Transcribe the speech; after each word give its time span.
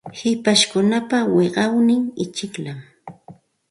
Hipashkunapa 0.19 1.17
wiqawnin 1.35 2.03
ichikllam. 2.23 2.79